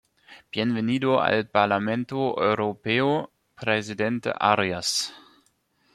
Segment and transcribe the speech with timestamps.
[0.51, 5.13] Bienvenido al Parlamento Europeo, Presidente Arias!